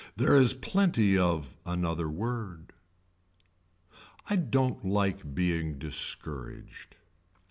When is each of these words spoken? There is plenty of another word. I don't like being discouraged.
There 0.15 0.35
is 0.35 0.55
plenty 0.55 1.15
of 1.15 1.57
another 1.63 2.09
word. 2.09 2.73
I 4.27 4.35
don't 4.35 4.83
like 4.83 5.35
being 5.35 5.77
discouraged. 5.77 6.97